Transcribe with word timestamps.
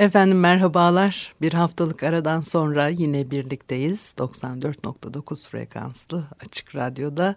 Efendim 0.00 0.40
merhabalar. 0.40 1.34
Bir 1.40 1.52
haftalık 1.52 2.02
aradan 2.02 2.40
sonra 2.40 2.88
yine 2.88 3.30
birlikteyiz. 3.30 4.14
94.9 4.18 5.48
frekanslı 5.48 6.24
açık 6.46 6.74
radyoda 6.74 7.34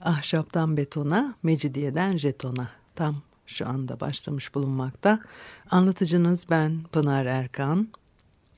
ahşaptan 0.00 0.76
betona, 0.76 1.34
mecidiyeden 1.42 2.16
jetona 2.16 2.68
tam 2.94 3.16
şu 3.46 3.68
anda 3.68 4.00
başlamış 4.00 4.54
bulunmakta. 4.54 5.20
Anlatıcınız 5.70 6.46
ben 6.50 6.82
Pınar 6.92 7.26
Erkan. 7.26 7.88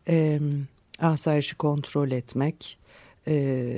e, 0.08 0.40
asayişi 1.00 1.56
kontrol 1.56 2.10
etmek, 2.10 2.78
e, 3.28 3.74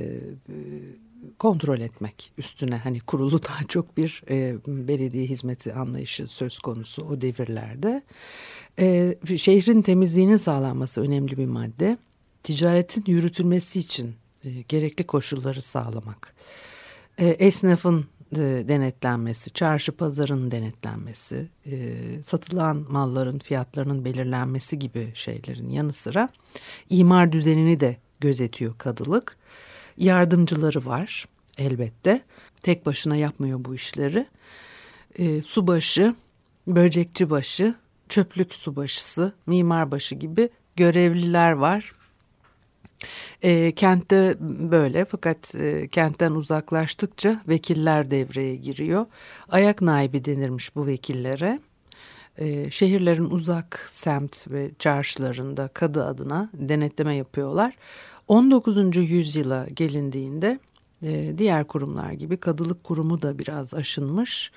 kontrol 1.39 1.81
etmek 1.81 2.33
üstüne 2.39 2.77
hani 2.77 3.01
kurulu 3.01 3.43
daha 3.49 3.65
çok 3.69 3.97
bir 3.97 4.23
e, 4.31 4.57
belediye 4.67 5.27
hizmeti 5.27 5.75
anlayışı 5.75 6.29
söz 6.29 6.59
konusu 6.59 7.03
o 7.03 7.21
devirlerde. 7.21 8.03
E, 8.79 9.19
şehrin 9.37 9.83
temizliğinin 9.83 10.37
sağlanması 10.37 11.01
önemli 11.01 11.37
bir 11.37 11.47
madde. 11.47 11.99
Ticaretin 12.43 13.05
yürütülmesi 13.07 13.79
için 13.79 14.15
e, 14.45 14.51
gerekli 14.69 15.07
koşulları 15.07 15.63
sağlamak. 15.63 16.35
E, 17.19 17.27
esnafın 17.27 18.07
denetlenmesi, 18.39 19.51
çarşı 19.51 19.93
pazarın 19.93 20.51
denetlenmesi, 20.51 21.49
e, 21.67 21.97
satılan 22.23 22.87
malların 22.91 23.39
fiyatlarının 23.39 24.05
belirlenmesi 24.05 24.79
gibi 24.79 25.11
şeylerin 25.15 25.69
yanı 25.69 25.93
sıra 25.93 26.29
imar 26.91 27.33
düzenini 27.33 27.81
de 27.81 27.97
gözetiyor 28.21 28.79
kadılık. 28.79 29.37
Yardımcıları 29.97 30.85
var 30.85 31.29
elbette. 31.59 32.21
Tek 32.63 32.87
başına 32.87 33.17
yapmıyor 33.17 33.65
bu 33.65 33.75
işleri. 33.75 34.27
E, 35.19 35.43
subaşı, 35.43 36.15
böcekçi 36.67 37.31
başı, 37.31 37.75
çöplük 38.09 38.55
subaşısı, 38.55 39.33
mimar 39.47 39.91
başı 39.91 40.15
gibi 40.15 40.49
görevliler 40.77 41.53
var. 41.53 41.93
E, 43.43 43.73
kentte 43.73 44.37
böyle 44.41 45.05
fakat 45.05 45.55
e, 45.55 45.89
kentten 45.89 46.33
uzaklaştıkça 46.33 47.43
vekiller 47.49 48.11
devreye 48.11 48.57
giriyor. 48.57 49.07
Ayak 49.49 49.83
naibi 49.83 50.25
denirmiş 50.25 50.77
bu 50.77 50.87
vekillere. 50.87 51.59
E, 52.39 52.71
şehirlerin 52.71 53.31
uzak 53.31 53.87
semt 53.91 54.51
ve 54.51 54.71
çarşılarında 54.79 55.69
kadı 55.69 56.05
adına 56.05 56.51
denetleme 56.55 57.15
yapıyorlar. 57.15 57.75
19. 58.29 58.97
yüzyıla 58.97 59.67
gelindiğinde 59.75 60.59
e, 61.03 61.39
diğer 61.39 61.65
kurumlar 61.65 62.13
gibi 62.13 62.37
kadılık 62.37 62.85
kurumu 62.85 63.23
da 63.23 63.39
biraz 63.39 63.75
aşınmış. 63.75 64.53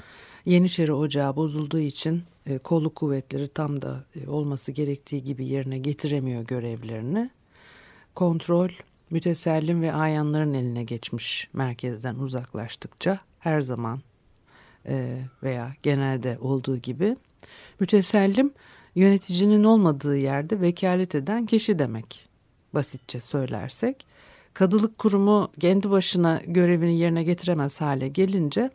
Yeniçeri 0.46 0.94
Ocağı 0.94 1.36
bozulduğu 1.36 1.80
için 1.80 2.24
e, 2.46 2.58
kolluk 2.58 2.96
kuvvetleri 2.96 3.48
tam 3.48 3.82
da 3.82 4.04
e, 4.16 4.30
olması 4.30 4.72
gerektiği 4.72 5.24
gibi 5.24 5.46
yerine 5.46 5.78
getiremiyor 5.78 6.44
görevlerini. 6.44 7.30
Kontrol 8.16 8.70
mütesellim 9.10 9.82
ve 9.82 9.94
ayanların 9.94 10.54
eline 10.54 10.84
geçmiş 10.84 11.50
merkezden 11.54 12.16
uzaklaştıkça 12.16 13.20
her 13.40 13.62
zaman 13.62 14.02
e, 14.86 15.22
veya 15.44 15.76
genelde 15.84 16.38
olduğu 16.42 16.78
gibi 16.78 17.16
mütesellim 17.80 18.54
yöneticinin 18.96 19.64
olmadığı 19.64 20.18
yerde 20.18 20.62
vekalet 20.62 21.16
eden 21.16 21.46
kişi 21.46 21.80
demek 21.80 22.30
basitçe 22.74 23.20
söylersek. 23.20 24.06
Kadılık 24.54 24.98
kurumu 24.98 25.52
kendi 25.60 25.92
başına 25.92 26.42
görevini 26.48 26.98
yerine 26.98 27.24
getiremez 27.24 27.82
hale 27.82 28.08
gelince 28.08 28.72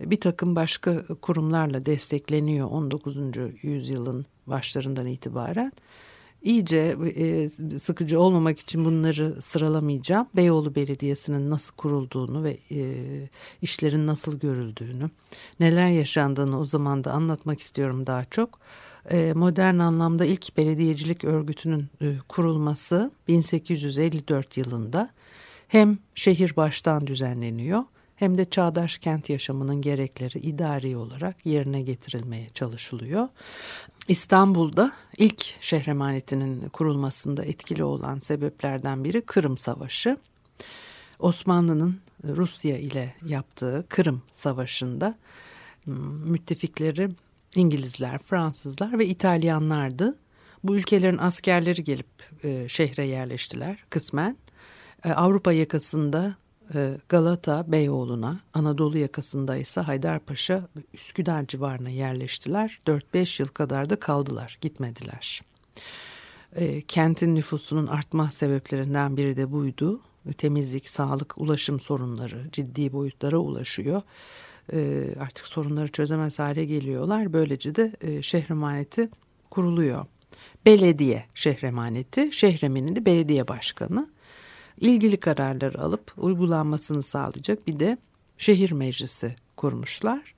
bir 0.00 0.20
takım 0.20 0.56
başka 0.56 1.06
kurumlarla 1.06 1.86
destekleniyor 1.86 2.70
19. 2.70 3.16
yüzyılın 3.62 4.26
başlarından 4.46 5.06
itibaren. 5.06 5.72
İyice 6.44 6.96
e, 7.16 7.48
sıkıcı 7.78 8.20
olmamak 8.20 8.58
için 8.58 8.84
bunları 8.84 9.42
sıralamayacağım. 9.42 10.26
Beyoğlu 10.36 10.74
Belediyesi'nin 10.74 11.50
nasıl 11.50 11.74
kurulduğunu 11.74 12.44
ve 12.44 12.58
e, 12.70 12.80
işlerin 13.62 14.06
nasıl 14.06 14.38
görüldüğünü, 14.38 15.10
neler 15.60 15.88
yaşandığını 15.88 16.60
o 16.60 16.64
zaman 16.64 17.04
da 17.04 17.12
anlatmak 17.12 17.60
istiyorum 17.60 18.06
daha 18.06 18.24
çok. 18.24 18.58
E, 19.10 19.32
modern 19.36 19.78
anlamda 19.78 20.24
ilk 20.24 20.56
belediyecilik 20.56 21.24
örgütünün 21.24 21.86
e, 22.02 22.14
kurulması 22.28 23.10
1854 23.28 24.56
yılında 24.56 25.10
hem 25.68 25.98
şehir 26.14 26.56
baştan 26.56 27.06
düzenleniyor 27.06 27.84
hem 28.24 28.38
de 28.38 28.50
çağdaş 28.50 28.98
kent 28.98 29.30
yaşamının 29.30 29.82
gerekleri 29.82 30.38
idari 30.38 30.96
olarak 30.96 31.46
yerine 31.46 31.82
getirilmeye 31.82 32.50
çalışılıyor. 32.54 33.28
İstanbul'da 34.08 34.92
ilk 35.16 35.54
şehremanetinin 35.60 36.68
kurulmasında 36.68 37.44
etkili 37.44 37.84
olan 37.84 38.18
sebeplerden 38.18 39.04
biri 39.04 39.20
Kırım 39.20 39.58
Savaşı. 39.58 40.16
Osmanlı'nın 41.18 42.00
Rusya 42.24 42.78
ile 42.78 43.14
yaptığı 43.26 43.86
Kırım 43.88 44.22
Savaşı'nda 44.32 45.18
müttefikleri 46.24 47.10
İngilizler, 47.56 48.18
Fransızlar 48.18 48.98
ve 48.98 49.06
İtalyanlardı. 49.06 50.18
Bu 50.64 50.76
ülkelerin 50.76 51.18
askerleri 51.18 51.84
gelip 51.84 52.06
e, 52.42 52.68
şehre 52.68 53.06
yerleştiler 53.06 53.84
kısmen. 53.90 54.36
E, 55.04 55.12
Avrupa 55.12 55.52
yakasında 55.52 56.36
Galata, 57.08 57.72
Beyoğlu'na, 57.72 58.40
Anadolu 58.54 58.98
yakasında 58.98 59.56
ise 59.56 59.80
Haydarpaşa 59.80 60.68
ve 60.76 60.80
Üsküdar 60.94 61.46
civarına 61.46 61.88
yerleştiler. 61.90 62.80
4-5 62.86 63.42
yıl 63.42 63.48
kadar 63.48 63.90
da 63.90 64.00
kaldılar, 64.00 64.58
gitmediler. 64.60 65.42
E, 66.56 66.82
kentin 66.82 67.34
nüfusunun 67.34 67.86
artma 67.86 68.32
sebeplerinden 68.32 69.16
biri 69.16 69.36
de 69.36 69.52
buydu. 69.52 70.00
Temizlik, 70.38 70.88
sağlık, 70.88 71.38
ulaşım 71.38 71.80
sorunları 71.80 72.46
ciddi 72.52 72.92
boyutlara 72.92 73.38
ulaşıyor. 73.38 74.02
E, 74.72 75.08
artık 75.20 75.46
sorunları 75.46 75.88
çözemez 75.88 76.38
hale 76.38 76.64
geliyorlar. 76.64 77.32
Böylece 77.32 77.74
de 77.74 77.92
e, 78.00 78.22
şehremaneti 78.22 79.08
kuruluyor. 79.50 80.06
Belediye 80.66 81.24
şehremaneti, 81.34 82.32
şehreminin 82.32 82.96
de 82.96 83.06
belediye 83.06 83.48
başkanı 83.48 84.13
ilgili 84.80 85.16
kararları 85.16 85.80
alıp 85.80 86.12
uygulanmasını 86.16 87.02
sağlayacak 87.02 87.66
bir 87.66 87.80
de 87.80 87.98
şehir 88.38 88.70
meclisi 88.70 89.36
kurmuşlar. 89.56 90.34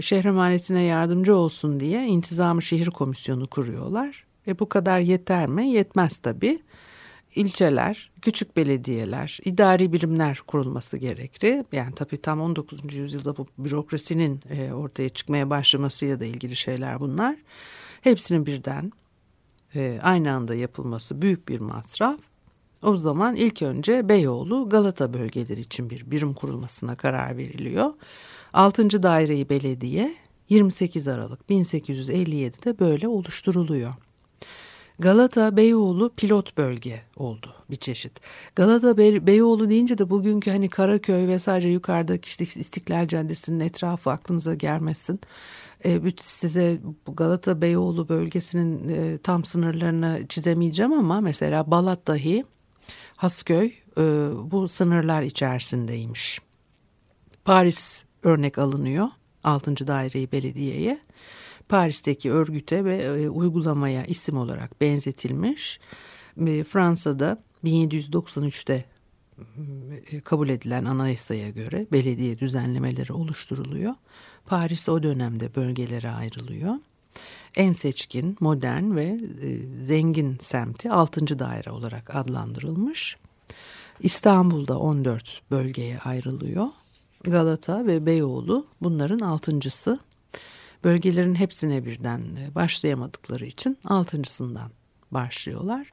Şehremanetine 0.00 0.82
yardımcı 0.82 1.36
olsun 1.36 1.80
diye 1.80 2.06
intizamı 2.06 2.62
şehir 2.62 2.86
komisyonu 2.86 3.46
kuruyorlar. 3.46 4.24
E 4.46 4.58
bu 4.58 4.68
kadar 4.68 5.00
yeter 5.00 5.46
mi? 5.46 5.70
Yetmez 5.70 6.18
tabii. 6.18 6.58
İlçeler, 7.34 8.10
küçük 8.22 8.56
belediyeler, 8.56 9.38
idari 9.44 9.92
birimler 9.92 10.42
kurulması 10.46 10.98
gerekli. 10.98 11.64
Yani 11.72 11.94
tabii 11.94 12.16
tam 12.16 12.40
19. 12.40 12.94
yüzyılda 12.94 13.36
bu 13.36 13.46
bürokrasinin 13.58 14.40
e, 14.50 14.72
ortaya 14.72 15.08
çıkmaya 15.08 15.50
başlamasıyla 15.50 16.20
da 16.20 16.24
ilgili 16.24 16.56
şeyler 16.56 17.00
bunlar. 17.00 17.36
Hepsinin 18.00 18.46
birden 18.46 18.92
e, 19.74 19.98
aynı 20.02 20.32
anda 20.32 20.54
yapılması 20.54 21.22
büyük 21.22 21.48
bir 21.48 21.60
masraf. 21.60 22.20
O 22.82 22.96
zaman 22.96 23.36
ilk 23.36 23.62
önce 23.62 24.08
Beyoğlu 24.08 24.68
Galata 24.68 25.14
bölgeleri 25.14 25.60
için 25.60 25.90
bir 25.90 26.10
birim 26.10 26.34
kurulmasına 26.34 26.96
karar 26.96 27.36
veriliyor. 27.36 27.92
6. 28.52 29.02
Daireyi 29.02 29.48
belediye 29.48 30.14
28 30.48 31.08
Aralık 31.08 31.40
1857'de 31.50 32.78
böyle 32.78 33.08
oluşturuluyor. 33.08 33.94
Galata 34.98 35.56
Beyoğlu 35.56 36.10
pilot 36.16 36.56
bölge 36.56 37.02
oldu 37.16 37.54
bir 37.70 37.76
çeşit. 37.76 38.20
Galata 38.56 38.98
Be 38.98 39.26
Beyoğlu 39.26 39.70
deyince 39.70 39.98
de 39.98 40.10
bugünkü 40.10 40.50
hani 40.50 40.68
Karaköy 40.68 41.28
ve 41.28 41.38
sadece 41.38 41.68
yukarıdaki 41.68 42.28
işte 42.28 42.44
İstiklal 42.44 43.08
Caddesi'nin 43.08 43.60
etrafı 43.60 44.10
aklınıza 44.10 44.54
gelmesin. 44.54 45.20
E, 45.84 46.00
size 46.20 46.78
Galata 47.06 47.60
Beyoğlu 47.60 48.08
bölgesinin 48.08 48.88
e, 48.88 49.18
tam 49.18 49.44
sınırlarını 49.44 50.26
çizemeyeceğim 50.28 50.92
ama 50.92 51.20
mesela 51.20 51.70
Balat 51.70 52.06
dahi 52.06 52.44
Hasköy 53.20 53.72
e, 53.98 54.02
bu 54.50 54.68
sınırlar 54.68 55.22
içerisindeymiş. 55.22 56.40
Paris 57.44 58.04
örnek 58.22 58.58
alınıyor 58.58 59.08
6. 59.44 59.86
daireyi 59.86 60.32
belediyeye. 60.32 61.00
Paris'teki 61.68 62.32
örgüte 62.32 62.84
ve 62.84 62.96
e, 62.96 63.28
uygulamaya 63.28 64.04
isim 64.04 64.36
olarak 64.36 64.80
benzetilmiş. 64.80 65.80
E, 66.46 66.64
Fransa'da 66.64 67.42
1793'te 67.64 68.84
e, 70.12 70.20
kabul 70.20 70.48
edilen 70.48 70.84
anayasaya 70.84 71.50
göre 71.50 71.86
belediye 71.92 72.38
düzenlemeleri 72.38 73.12
oluşturuluyor. 73.12 73.94
Paris 74.46 74.88
o 74.88 75.02
dönemde 75.02 75.54
bölgelere 75.54 76.10
ayrılıyor. 76.10 76.74
En 77.56 77.72
seçkin, 77.72 78.36
modern 78.40 78.96
ve 78.96 79.04
e, 79.04 79.18
zengin 79.82 80.38
semti 80.40 80.90
6. 80.90 81.38
daire 81.38 81.70
olarak 81.70 82.16
adlandırılmış. 82.16 83.16
İstanbul'da 84.00 84.78
14 84.78 85.42
bölgeye 85.50 85.98
ayrılıyor. 85.98 86.66
Galata 87.24 87.86
ve 87.86 88.06
Beyoğlu 88.06 88.66
bunların 88.82 89.18
altıncısı. 89.18 89.98
Bölgelerin 90.84 91.34
hepsine 91.34 91.84
birden 91.84 92.20
e, 92.20 92.54
başlayamadıkları 92.54 93.46
için 93.46 93.78
altıncısından 93.84 94.70
başlıyorlar. 95.10 95.92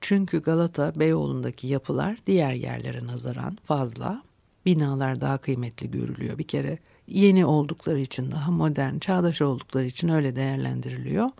Çünkü 0.00 0.42
Galata 0.42 0.92
Beyoğlu'ndaki 1.00 1.66
yapılar 1.66 2.18
diğer 2.26 2.52
yerlere 2.52 3.06
nazaran 3.06 3.58
fazla. 3.64 4.22
Binalar 4.66 5.20
daha 5.20 5.38
kıymetli 5.38 5.90
görülüyor. 5.90 6.38
Bir 6.38 6.48
kere 6.48 6.78
yeni 7.08 7.46
oldukları 7.46 8.00
için 8.00 8.32
daha 8.32 8.50
modern, 8.50 8.98
çağdaş 8.98 9.42
oldukları 9.42 9.86
için 9.86 10.08
öyle 10.08 10.36
değerlendiriliyor. 10.36 11.30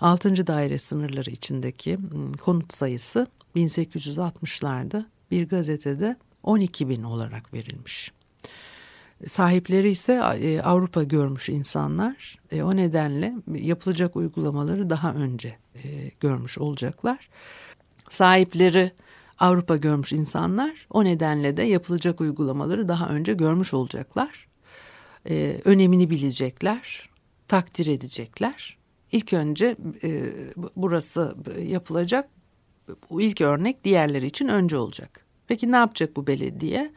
6. 0.00 0.46
daire 0.46 0.78
sınırları 0.78 1.30
içindeki 1.30 1.98
konut 2.40 2.74
sayısı 2.74 3.26
1860'larda 3.56 5.04
bir 5.30 5.48
gazetede 5.48 6.16
12 6.42 6.88
bin 6.88 7.02
olarak 7.02 7.54
verilmiş. 7.54 8.12
Sahipleri 9.26 9.90
ise 9.90 10.12
e, 10.40 10.60
Avrupa 10.60 11.02
görmüş 11.02 11.48
insanlar. 11.48 12.38
E, 12.52 12.62
o 12.62 12.76
nedenle 12.76 13.34
yapılacak 13.54 14.16
uygulamaları 14.16 14.90
daha 14.90 15.14
önce 15.14 15.56
e, 15.74 16.10
görmüş 16.20 16.58
olacaklar. 16.58 17.28
Sahipleri 18.10 18.92
Avrupa 19.38 19.76
görmüş 19.76 20.12
insanlar 20.12 20.86
o 20.90 21.04
nedenle 21.04 21.56
de 21.56 21.62
yapılacak 21.62 22.20
uygulamaları 22.20 22.88
daha 22.88 23.08
önce 23.08 23.34
görmüş 23.34 23.74
olacaklar. 23.74 24.46
Önemini 25.64 26.10
bilecekler, 26.10 27.10
takdir 27.48 27.86
edecekler. 27.86 28.76
İlk 29.12 29.32
önce 29.32 29.76
burası 30.76 31.36
yapılacak. 31.62 32.28
Bu 33.10 33.22
ilk 33.22 33.40
örnek 33.40 33.84
diğerleri 33.84 34.26
için 34.26 34.48
önce 34.48 34.76
olacak. 34.76 35.24
Peki 35.46 35.72
ne 35.72 35.76
yapacak 35.76 36.16
bu 36.16 36.26
belediye? 36.26 36.92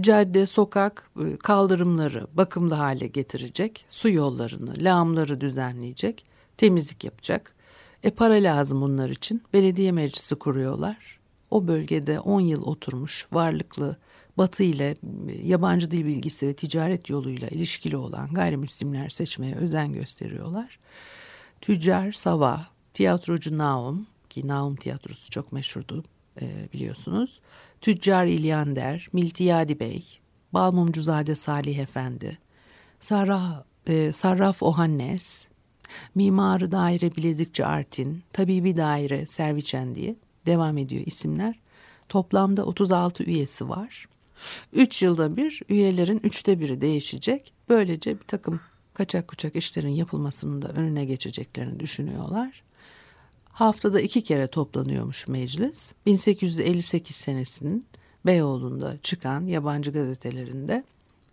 cadde, 0.00 0.46
sokak, 0.46 1.10
e, 1.24 1.36
kaldırımları 1.36 2.26
bakımlı 2.32 2.74
hale 2.74 3.06
getirecek, 3.06 3.84
su 3.88 4.10
yollarını, 4.10 4.74
lağımları 4.78 5.40
düzenleyecek, 5.40 6.24
temizlik 6.56 7.04
yapacak. 7.04 7.54
E 8.02 8.10
para 8.10 8.34
lazım 8.34 8.80
bunlar 8.80 9.10
için. 9.10 9.42
Belediye 9.52 9.92
meclisi 9.92 10.34
kuruyorlar. 10.34 11.18
O 11.50 11.68
bölgede 11.68 12.20
10 12.20 12.40
yıl 12.40 12.62
oturmuş, 12.62 13.26
varlıklı, 13.32 13.96
Batı 14.38 14.62
ile 14.62 14.94
e, 15.28 15.46
yabancı 15.46 15.90
dil 15.90 16.04
bilgisi 16.04 16.48
ve 16.48 16.52
ticaret 16.52 17.10
yoluyla 17.10 17.48
ilişkili 17.48 17.96
olan 17.96 18.34
gayrimüslimler 18.34 19.08
seçmeye 19.08 19.54
özen 19.54 19.92
gösteriyorlar. 19.92 20.78
Tüccar 21.60 22.12
Sava, 22.12 22.66
tiyatrocu 22.94 23.58
Naum 23.58 24.06
ki 24.30 24.48
Naum 24.48 24.76
tiyatrosu 24.76 25.30
çok 25.30 25.52
meşhurdu 25.52 26.04
e, 26.40 26.68
biliyorsunuz. 26.72 27.40
Tüccar 27.80 28.26
İlyander, 28.26 29.08
Miltiyadi 29.12 29.80
Bey, 29.80 30.04
Balmumcuzade 30.52 31.34
Salih 31.34 31.78
Efendi, 31.78 32.38
Sarraf, 33.00 33.64
e, 33.86 34.12
Sarraf 34.12 34.62
Ohannes, 34.62 35.48
Mimarı 36.14 36.70
Daire 36.70 37.16
Bilezikçi 37.16 37.66
Artin, 37.66 38.22
Tabibi 38.32 38.76
Daire 38.76 39.26
Serviçen 39.26 39.94
diye 39.94 40.16
devam 40.46 40.78
ediyor 40.78 41.02
isimler. 41.06 41.60
Toplamda 42.08 42.64
36 42.64 43.24
üyesi 43.24 43.68
var. 43.68 44.08
3 44.72 45.02
yılda 45.02 45.36
bir 45.36 45.62
üyelerin 45.68 46.20
üçte 46.24 46.60
biri 46.60 46.80
değişecek. 46.80 47.52
Böylece 47.68 48.20
bir 48.20 48.24
takım 48.24 48.60
kaçak 48.94 49.28
kuçak 49.28 49.56
işlerin 49.56 49.88
yapılmasının 49.88 50.62
da 50.62 50.68
önüne 50.68 51.04
geçeceklerini 51.04 51.80
düşünüyorlar. 51.80 52.62
Haftada 53.44 54.00
iki 54.00 54.22
kere 54.22 54.46
toplanıyormuş 54.46 55.28
meclis. 55.28 55.92
1858 56.06 57.16
senesinin 57.16 57.86
Beyoğlu'nda 58.26 58.96
çıkan 59.02 59.46
yabancı 59.46 59.90
gazetelerinde 59.90 60.84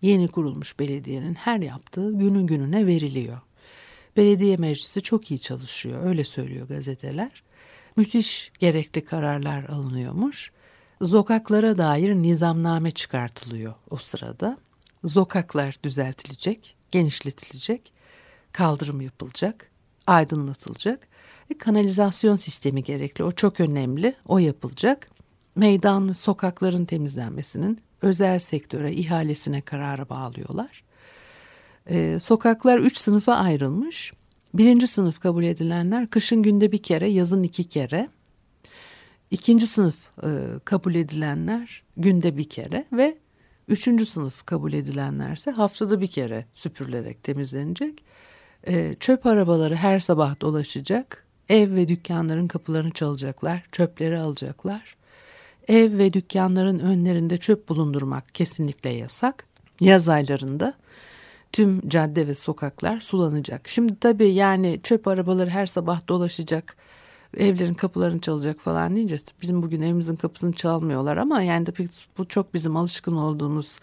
yeni 0.02 0.28
kurulmuş 0.28 0.80
belediyenin 0.80 1.34
her 1.36 1.60
yaptığı 1.60 2.12
günün 2.12 2.48
gününe 2.48 2.88
veriliyor. 2.88 3.42
Belediye 4.18 4.58
meclisi 4.58 5.02
çok 5.02 5.32
iyi 5.32 5.40
çalışıyor 5.40 6.06
öyle 6.06 6.24
söylüyor 6.24 6.68
gazeteler. 6.68 7.44
Müthiş 7.96 8.52
gerekli 8.60 9.06
kararlar 9.06 9.64
alınıyormuş. 9.64 10.52
Zokaklara 11.02 11.78
dair 11.78 12.16
nizamname 12.16 12.92
çıkartılıyor 12.92 13.74
o 13.90 13.98
sırada. 13.98 14.58
Zokaklar 15.04 15.76
düzeltilecek, 15.84 16.76
genişletilecek, 16.92 17.94
kaldırım 18.52 19.02
yapılacak, 19.02 19.72
aydınlatılacak 20.08 21.12
kanalizasyon 21.58 22.36
sistemi 22.36 22.84
gerekli. 22.84 23.24
O 23.24 23.32
çok 23.32 23.60
önemli. 23.60 24.16
O 24.28 24.40
yapılacak. 24.40 25.10
Meydan, 25.56 26.14
sokakların 26.14 26.86
temizlenmesinin 26.86 27.82
özel 28.02 28.40
sektöre, 28.40 28.94
ihalesine 28.94 29.62
kararı 29.62 30.10
bağlıyorlar. 30.10 30.84
Ee, 31.90 32.20
sokaklar 32.22 32.80
üç 32.80 32.98
sınıfa 32.98 33.34
ayrılmış. 33.34 34.14
Birinci 34.54 34.88
sınıf 34.88 35.20
kabul 35.20 35.44
edilenler 35.44 36.08
kışın 36.08 36.44
günde 36.44 36.72
bir 36.72 36.84
kere, 36.84 37.08
yazın 37.08 37.44
iki 37.44 37.64
kere. 37.64 38.10
İkinci 39.32 39.68
sınıf 39.68 40.08
e, 40.24 40.30
kabul 40.66 40.96
edilenler 40.96 41.84
günde 41.98 42.38
bir 42.38 42.50
kere 42.50 42.86
ve 42.94 43.18
üçüncü 43.68 44.06
sınıf 44.06 44.46
kabul 44.46 44.74
edilenlerse 44.74 45.52
haftada 45.52 46.02
bir 46.02 46.08
kere 46.08 46.46
süpürülerek 46.54 47.24
temizlenecek. 47.24 48.04
E, 48.68 48.96
çöp 49.00 49.26
arabaları 49.26 49.76
her 49.76 50.00
sabah 50.00 50.42
dolaşacak. 50.42 51.26
Ev 51.50 51.76
ve 51.76 51.88
dükkanların 51.88 52.48
kapılarını 52.48 52.92
çalacaklar, 52.92 53.64
çöpleri 53.72 54.20
alacaklar. 54.20 54.96
Ev 55.68 55.98
ve 55.98 56.14
dükkanların 56.14 56.80
önlerinde 56.80 57.38
çöp 57.38 57.70
bulundurmak 57.70 58.36
kesinlikle 58.36 58.90
yasak. 58.90 59.46
Yaz 59.82 60.08
aylarında 60.08 60.74
tüm 61.52 61.90
cadde 61.90 62.28
ve 62.28 62.36
sokaklar 62.36 63.00
sulanacak. 63.00 63.68
Şimdi 63.68 64.00
tabii 64.00 64.30
yani 64.30 64.80
çöp 64.84 65.08
arabaları 65.08 65.50
her 65.50 65.68
sabah 65.68 66.08
dolaşacak, 66.08 66.78
evlerin 67.38 67.74
kapılarını 67.74 68.22
çalacak 68.22 68.60
falan 68.60 68.96
deyince 68.96 69.18
bizim 69.42 69.64
bugün 69.64 69.82
evimizin 69.82 70.16
kapısını 70.16 70.54
çalmıyorlar 70.54 71.18
ama 71.18 71.42
yani 71.42 71.66
de 71.66 71.72
bu 72.18 72.28
çok 72.28 72.54
bizim 72.54 72.76
alışkın 72.76 73.16
olduğumuz 73.16 73.78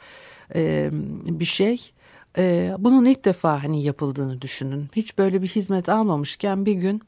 e, 0.55 0.91
bir 1.27 1.45
şey. 1.45 1.93
E, 2.39 2.75
bunun 2.79 3.05
ilk 3.05 3.25
defa 3.25 3.65
hani 3.65 3.83
yapıldığını 3.83 4.43
düşünün. 4.43 4.89
Hiç 4.97 5.19
böyle 5.19 5.43
bir 5.43 5.49
hizmet 5.49 5.89
almamışken 5.89 6.67
bir 6.67 6.75
gün 6.75 7.03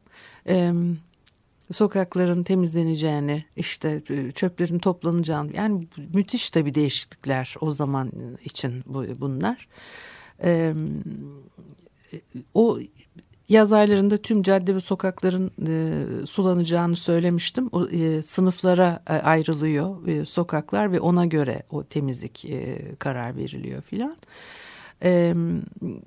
e, 0.49 0.73
sokakların 1.73 2.43
temizleneceğini, 2.43 3.45
işte 3.57 4.03
e, 4.11 4.33
çöplerin 4.33 4.79
toplanacağını 4.79 5.57
yani 5.57 5.89
müthiş 6.15 6.51
tabii 6.51 6.75
değişiklikler 6.75 7.55
o 7.61 7.73
zaman 7.73 8.13
için 8.45 8.83
bu, 8.87 9.05
bunlar. 9.21 9.69
E, 10.45 10.75
o 12.55 12.79
yaz 13.51 13.73
aylarında 13.73 14.17
tüm 14.17 14.43
cadde 14.43 14.75
ve 14.75 14.81
sokakların 14.81 15.51
e, 15.67 16.27
sulanacağını 16.27 16.97
söylemiştim. 16.97 17.69
O, 17.73 17.87
e, 17.87 18.23
sınıflara 18.23 19.03
e, 19.11 19.13
ayrılıyor 19.13 20.07
e, 20.09 20.27
sokaklar 20.27 20.93
ve 20.93 21.01
ona 21.01 21.27
göre 21.27 21.63
o 21.71 21.85
temizlik 21.85 22.45
e, 22.45 22.79
karar 22.99 23.37
veriliyor 23.37 23.83
filan. 23.83 24.17
E, 25.03 25.35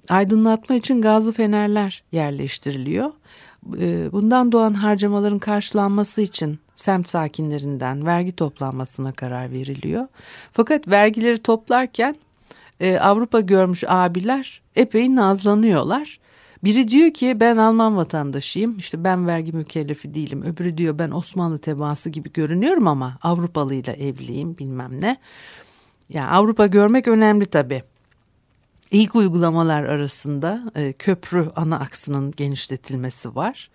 aydınlatma 0.09 0.75
için 0.75 1.01
gazlı 1.01 1.31
fenerler 1.31 2.03
yerleştiriliyor. 2.11 3.11
E, 3.79 4.11
bundan 4.11 4.51
doğan 4.51 4.73
harcamaların 4.73 5.39
karşılanması 5.39 6.21
için 6.21 6.59
semt 6.75 7.09
sakinlerinden 7.09 8.05
vergi 8.05 8.31
toplanmasına 8.35 9.11
karar 9.11 9.51
veriliyor. 9.51 10.07
Fakat 10.51 10.87
vergileri 10.87 11.37
toplarken 11.37 12.15
e, 12.79 12.97
Avrupa 12.97 13.39
görmüş 13.39 13.83
abiler 13.87 14.61
epey 14.75 15.15
nazlanıyorlar. 15.15 16.22
Biri 16.63 16.87
diyor 16.87 17.11
ki 17.13 17.39
ben 17.39 17.57
Alman 17.57 17.97
vatandaşıyım 17.97 18.77
işte 18.77 19.03
ben 19.03 19.27
vergi 19.27 19.51
mükellefi 19.51 20.13
değilim. 20.13 20.43
Öbürü 20.43 20.77
diyor 20.77 20.99
ben 20.99 21.11
Osmanlı 21.11 21.59
tebaası 21.59 22.09
gibi 22.09 22.33
görünüyorum 22.33 22.87
ama 22.87 23.17
Avrupalıyla 23.21 23.93
evliyim 23.93 24.57
bilmem 24.57 25.01
ne. 25.01 25.17
Yani 26.09 26.27
Avrupa 26.27 26.67
görmek 26.67 27.07
önemli 27.07 27.45
tabii. 27.45 27.83
İlk 28.91 29.15
uygulamalar 29.15 29.83
arasında 29.83 30.71
e, 30.75 30.93
köprü 30.93 31.51
ana 31.55 31.79
aksının 31.79 32.31
genişletilmesi 32.31 33.35
var. 33.35 33.69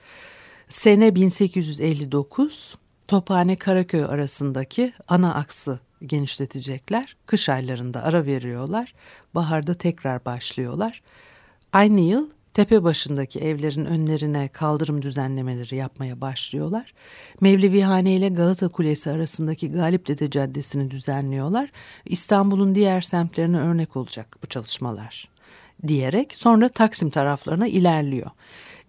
Sene 0.68 1.14
1859 1.14 2.74
Tophane 3.08 3.56
Karaköy 3.56 4.04
arasındaki 4.04 4.92
ana 5.08 5.34
aksı 5.34 5.80
genişletecekler. 6.06 7.16
Kış 7.26 7.48
aylarında 7.48 8.02
ara 8.02 8.26
veriyorlar. 8.26 8.94
Baharda 9.34 9.74
tekrar 9.74 10.24
başlıyorlar. 10.24 11.02
Aynı 11.72 12.00
yıl 12.00 12.28
tepe 12.54 12.84
başındaki 12.84 13.38
evlerin 13.38 13.84
önlerine 13.84 14.48
kaldırım 14.48 15.02
düzenlemeleri 15.02 15.76
yapmaya 15.76 16.20
başlıyorlar. 16.20 16.94
Mevlevihane 17.40 18.12
ile 18.12 18.28
Galata 18.28 18.68
Kulesi 18.68 19.10
arasındaki 19.10 19.72
Galipdede 19.72 20.30
Caddesi'ni 20.30 20.90
düzenliyorlar. 20.90 21.72
İstanbul'un 22.04 22.74
diğer 22.74 23.00
semtlerine 23.00 23.58
örnek 23.58 23.96
olacak 23.96 24.36
bu 24.42 24.46
çalışmalar 24.46 25.28
diyerek 25.86 26.34
sonra 26.34 26.68
Taksim 26.68 27.10
taraflarına 27.10 27.66
ilerliyor. 27.66 28.30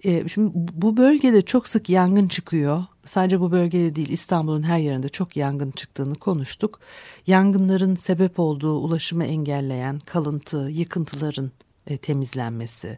E, 0.04 0.28
şimdi 0.28 0.51
bu 0.54 0.98
bölgede 0.98 1.42
çok 1.42 1.68
sık 1.68 1.89
yangın 1.89 2.28
çıkıyor. 2.28 2.84
Sadece 3.06 3.39
bu 3.39 3.51
bölgede 3.51 3.96
değil 3.96 4.10
İstanbul'un 4.10 4.63
her 4.63 4.80
yerinde 4.80 5.10
çok 5.10 5.38
yangın 5.38 5.72
çıktığını 5.72 6.16
konuştuk. 6.16 6.80
Yangınların 7.28 7.96
sebep 7.96 8.39
olduğu 8.39 8.74
ulaşımı 8.74 9.25
engelleyen 9.25 10.00
kalıntı, 10.00 10.58
yıkıntıların 10.58 11.51
temizlenmesi, 11.98 12.98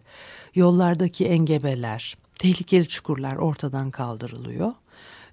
yollardaki 0.55 1.25
engebeler, 1.25 2.17
tehlikeli 2.39 2.87
çukurlar 2.87 3.35
ortadan 3.35 3.91
kaldırılıyor. 3.91 4.73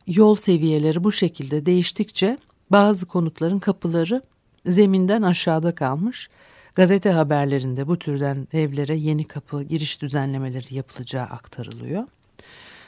Yol 0.07 0.37
seviyeleri 0.37 1.05
bu 1.05 1.13
şekilde 1.13 1.67
değiştikçe 1.67 2.39
bazı 2.71 3.07
konutların 3.07 3.59
kapıları 3.59 4.23
zeminden 4.67 5.23
aşağıda 5.23 5.75
kalmış. 5.75 6.29
Gazete 6.75 7.11
haberlerinde 7.11 7.87
bu 7.87 7.99
türden 7.99 8.49
evlere 8.53 8.97
yeni 8.97 9.25
kapı 9.25 9.63
giriş 9.63 10.03
düzenlemeleri 10.03 10.75
yapılacağı 10.75 11.25
aktarılıyor. 11.25 12.05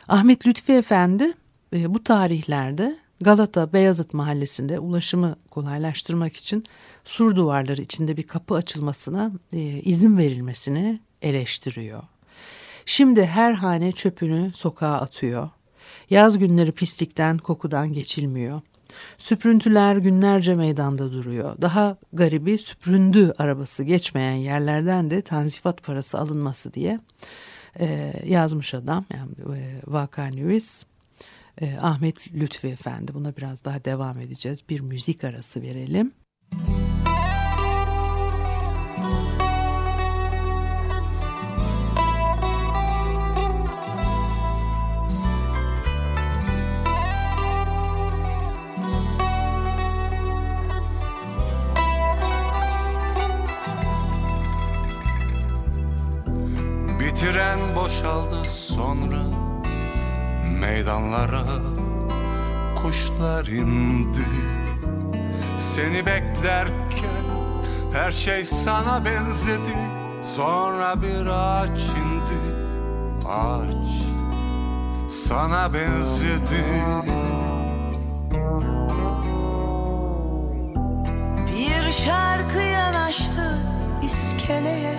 Ahmet 0.09 0.47
Lütfi 0.47 0.73
Efendi 0.73 1.33
e, 1.75 1.95
bu 1.95 2.05
tarihlerde 2.05 2.99
Galata 3.21 3.73
Beyazıt 3.73 4.15
mahallesinde 4.15 4.79
ulaşımı 4.79 5.37
kolaylaştırmak 5.51 6.37
için 6.37 6.65
sur 7.05 7.37
duvarları 7.37 7.83
içinde 7.83 8.17
bir 8.17 8.23
kapı 8.23 8.55
açılmasına 8.55 9.33
e, 9.53 9.61
izin 9.61 10.19
verilmesini 10.19 11.01
eleştiriyor. 11.23 12.03
Şimdi 12.87 13.27
her 13.27 13.53
hane 13.53 13.93
çöpünü 13.93 14.51
sokağa 14.55 15.01
atıyor. 15.01 15.51
Yaz 16.11 16.39
günleri 16.39 16.73
pislikten, 16.73 17.39
kokudan 17.39 17.93
geçilmiyor. 17.93 18.61
Süprüntüler 19.19 19.97
günlerce 19.97 20.55
meydanda 20.55 21.13
duruyor. 21.13 21.57
Daha 21.63 21.97
garibi 22.13 22.59
süpründü 22.59 23.33
arabası 23.39 23.85
geçmeyen 23.85 24.37
yerlerden 24.37 25.11
de 25.11 25.23
tanzifat 25.23 25.83
parası 25.83 26.19
alınması 26.19 26.75
diye 26.75 27.01
e, 27.81 28.13
yazmış 28.27 28.75
adam 28.75 29.05
yani 29.15 29.59
e, 29.59 29.81
Vaka 29.87 30.23
Lewis. 30.23 30.85
E, 31.61 31.77
Ahmet 31.81 32.35
Lütfi 32.35 32.69
Efendi 32.69 33.15
buna 33.15 33.37
biraz 33.37 33.65
daha 33.65 33.85
devam 33.85 34.21
edeceğiz. 34.21 34.69
Bir 34.69 34.81
müzik 34.81 35.25
arası 35.25 35.63
verelim. 35.63 36.13
Bitiren 36.53 37.00
şey 68.31 68.47
sana 68.47 69.05
benzedi 69.05 69.77
Sonra 70.37 71.03
bir 71.03 71.27
ağaç 71.27 71.81
indi 71.81 72.41
Ağaç 73.29 73.91
sana 75.27 75.75
benzedi. 75.75 76.65
Bir 81.47 81.93
şarkı 81.93 82.59
yanaştı 82.59 83.59
iskeleye 84.03 84.99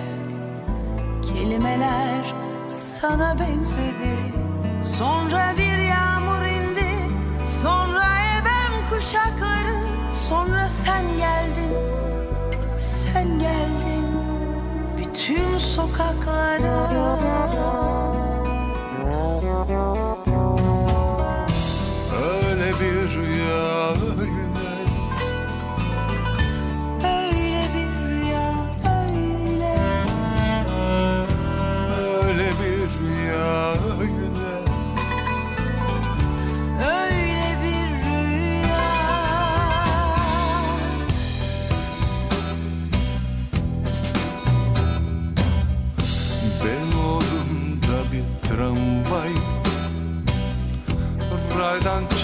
Kelimeler 1.22 2.34
sana 2.68 3.38
benzedi. 3.38 4.16
Sonra 4.98 5.54
bir 5.56 5.78
yağmur 5.78 6.42
indi 6.42 6.90
Sonra 7.62 8.04
eben 8.38 8.90
kuşakları 8.90 9.51
Bütün 15.32 15.58
sokaklara 15.58 16.92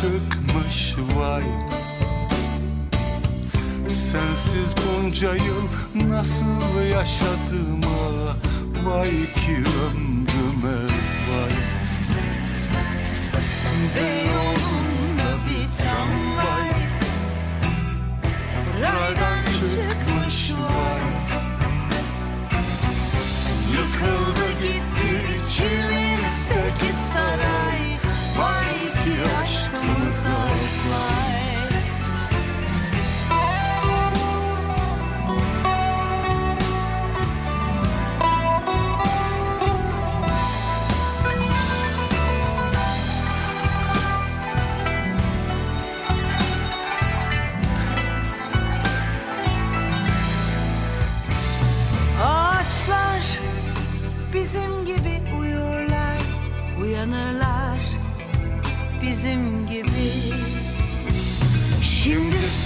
çıkmış 0.00 0.94
vay. 1.16 1.42
Sensiz 3.88 4.74
bunca 4.76 5.34
yıl 5.34 5.64
nasıl 6.10 6.80
yaşadığıma 6.90 8.36
Vay 8.84 9.10
ki 9.10 9.56
ömrüme 9.86 10.78
vay. 11.28 11.52
Beyoğlu'nda 13.96 15.30
bir 15.46 15.78
tramvay 15.78 16.70
Raydan 18.80 19.44
çıkmış 19.44 20.52
vay. 20.52 21.00
Yıkıldı 23.72 24.50
gitti 24.62 25.38
içimizdeki 25.38 26.92
saray 27.12 27.57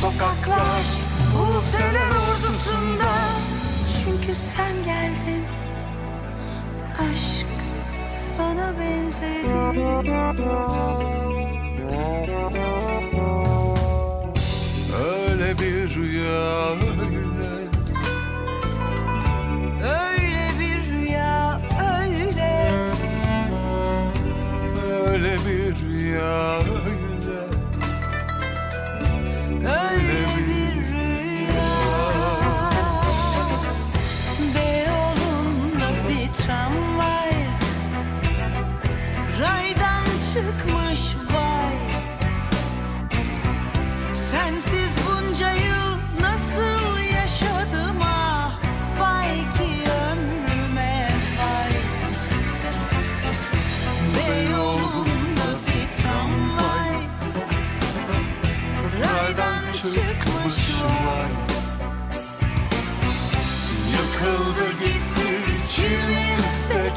sokaklar 0.03 0.85
Buseler 1.35 2.11
ordusunda. 2.11 3.13
Çünkü 4.05 4.35
sen 4.35 4.85
geldin 4.85 5.45
Aşk 6.99 7.47
sana 8.37 8.73
benzedi. 8.81 9.55
Öyle 15.05 15.59
bir 15.59 15.95
rüya 15.95 16.75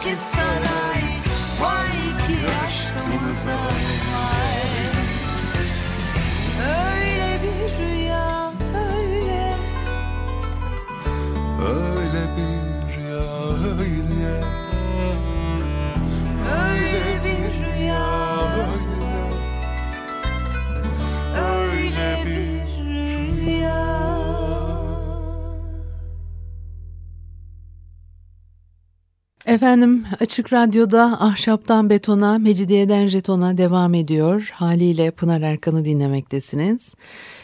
içimizdeki 0.05 0.23
saray 0.23 1.03
Vay 1.61 1.91
ki 2.27 2.37
aşkımıza 2.65 3.57
Efendim 29.55 30.05
Açık 30.19 30.53
Radyo'da 30.53 31.21
Ahşaptan 31.21 31.89
Betona, 31.89 32.37
Mecidiyeden 32.37 33.07
Jeton'a 33.07 33.57
devam 33.57 33.93
ediyor. 33.93 34.49
Haliyle 34.53 35.11
Pınar 35.11 35.41
Erkan'ı 35.41 35.85
dinlemektesiniz. 35.85 36.93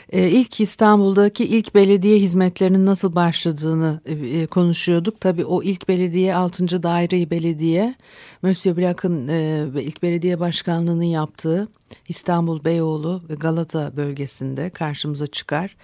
Ee, 0.10 0.30
ilk 0.30 0.60
İstanbul'daki 0.60 1.46
ilk 1.46 1.76
belediye 1.76 2.20
hizmetlerinin 2.20 2.86
nasıl 2.86 3.16
başladığını 3.16 4.02
e, 4.06 4.14
e, 4.14 4.46
konuşuyorduk. 4.46 5.22
Tabii 5.22 5.46
o 5.46 5.64
ilk 5.64 5.88
belediye 5.88 6.36
6. 6.36 6.84
Daire 6.84 7.30
Belediye, 7.30 7.96
Monsieur 8.42 8.78
Blak'ın 8.78 9.28
e, 9.28 9.66
ilk 9.82 10.04
belediye 10.04 10.40
başkanlığını 10.40 11.06
yaptığı 11.06 11.68
İstanbul 12.08 12.64
Beyoğlu 12.64 13.22
ve 13.30 13.36
Galata 13.36 13.98
bölgesinde 13.98 14.70
karşımıza 14.70 15.28
çıkar. 15.28 15.76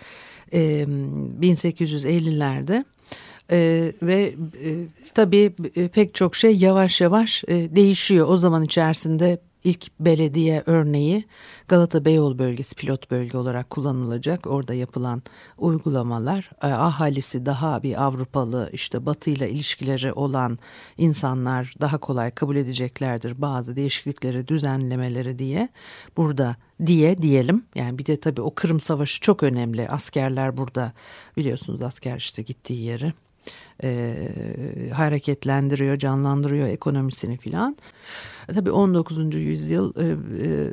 E, 0.54 0.88
1850'lerde. 1.42 2.86
Ee, 3.52 3.94
ve 4.02 4.36
e, 4.64 4.88
tabii 5.14 5.54
e, 5.76 5.88
pek 5.88 6.14
çok 6.16 6.36
şey 6.36 6.58
yavaş 6.58 7.02
yavaş 7.02 7.44
e, 7.48 7.76
değişiyor. 7.76 8.28
O 8.30 8.38
zaman 8.38 8.64
içerisinde 8.64 9.40
ilk 9.64 10.00
belediye 10.00 10.64
örneği 10.66 11.26
Galata 11.68 12.06
Beyoğlu 12.06 12.40
bölgesi 12.40 12.76
pilot 12.76 13.12
bölge 13.12 13.38
olarak 13.38 13.70
kullanılacak. 13.70 14.48
Orada 14.48 14.74
yapılan 14.74 15.22
uygulamalar 15.58 16.52
e, 16.64 16.68
ahalisi 16.68 17.46
daha 17.46 17.84
bir 17.84 18.04
Avrupalı 18.04 18.70
işte 18.74 19.06
batıyla 19.06 19.48
ilişkileri 19.48 20.14
olan 20.14 20.60
insanlar 20.98 21.76
daha 21.82 21.98
kolay 21.98 22.32
kabul 22.32 22.56
edeceklerdir 22.56 23.42
bazı 23.42 23.76
değişiklikleri 23.76 24.48
düzenlemeleri 24.48 25.40
diye 25.40 25.70
burada 26.18 26.56
diye 26.86 27.18
diyelim. 27.18 27.66
Yani 27.76 27.98
bir 27.98 28.06
de 28.06 28.20
tabii 28.20 28.42
o 28.42 28.56
Kırım 28.56 28.80
Savaşı 28.80 29.22
çok 29.22 29.44
önemli. 29.44 29.90
Askerler 29.90 30.58
burada 30.58 30.94
biliyorsunuz 31.38 31.82
asker 31.82 32.18
işte 32.18 32.42
gittiği 32.42 32.82
yeri 32.82 33.14
e, 33.84 34.30
hareketlendiriyor, 34.94 36.00
canlandırıyor 36.00 36.68
ekonomisini 36.68 37.38
filan. 37.38 37.78
E, 38.50 38.54
tabii 38.54 38.72
19. 38.72 39.36
yüzyıl 39.36 39.94
e, 39.98 40.06
e, 40.48 40.72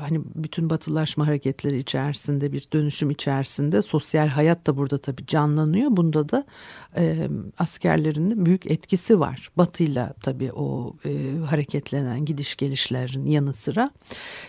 hani 0.00 0.20
bütün 0.34 0.70
batılaşma 0.70 1.26
hareketleri 1.26 1.78
içerisinde 1.78 2.52
bir 2.52 2.68
dönüşüm 2.72 3.10
içerisinde 3.10 3.82
sosyal 3.82 4.28
hayat 4.28 4.66
da 4.66 4.76
burada 4.76 4.98
tabii 4.98 5.26
canlanıyor. 5.26 5.88
Bunda 5.90 6.28
da 6.28 6.44
e, 6.96 7.28
askerlerin 7.58 8.46
büyük 8.46 8.70
etkisi 8.70 9.20
var. 9.20 9.50
Batıyla 9.56 10.12
tabii 10.22 10.52
o 10.52 10.96
e, 11.04 11.10
hareketlenen 11.46 12.24
gidiş 12.24 12.56
gelişlerin 12.56 13.24
yanı 13.24 13.54
sıra. 13.54 13.90